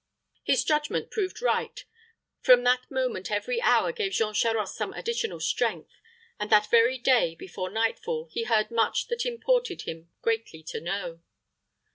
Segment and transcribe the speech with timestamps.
[0.41, 1.79] His judgment proved right.
[2.41, 5.91] From that moment every hour gave Jean Charost some additional strength;
[6.39, 11.21] and that very day, before nightfall, he heard much that imported him greatly to know.